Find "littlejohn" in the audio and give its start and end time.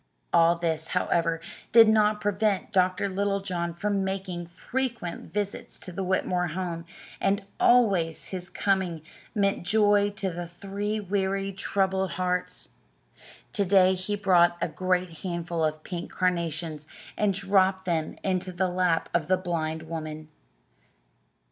3.07-3.75